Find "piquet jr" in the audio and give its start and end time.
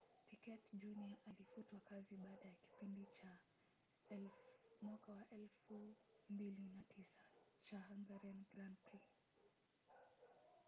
0.29-1.11